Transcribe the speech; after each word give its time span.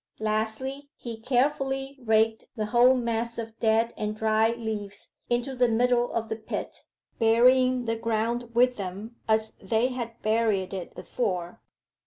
Lastly 0.17 0.89
he 0.95 1.15
carefully 1.19 1.99
raked 2.03 2.45
the 2.55 2.65
whole 2.65 2.95
mass 2.95 3.37
of 3.37 3.59
dead 3.59 3.93
and 3.95 4.15
dry 4.15 4.49
leaves 4.49 5.09
into 5.29 5.55
the 5.55 5.67
middle 5.67 6.11
of 6.13 6.27
the 6.27 6.35
pit, 6.37 6.85
burying 7.19 7.85
the 7.85 7.95
ground 7.97 8.55
with 8.55 8.77
them 8.77 9.17
as 9.27 9.51
they 9.61 9.89
had 9.89 10.19
buried 10.23 10.73
it 10.73 10.95
before. 10.95 11.61